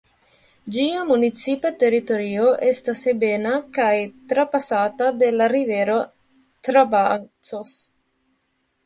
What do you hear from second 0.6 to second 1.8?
Ĝia municipa